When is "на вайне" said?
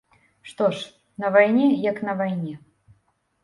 1.25-1.69, 2.11-2.59